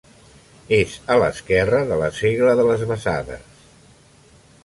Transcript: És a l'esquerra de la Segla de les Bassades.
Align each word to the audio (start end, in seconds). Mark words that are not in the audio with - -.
És 0.77 0.95
a 1.15 1.17
l'esquerra 1.23 1.81
de 1.91 1.99
la 2.03 2.09
Segla 2.21 2.57
de 2.61 2.65
les 2.71 2.85
Bassades. 2.93 3.63